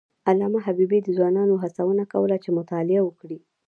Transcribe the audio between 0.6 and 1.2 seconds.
حبیبي د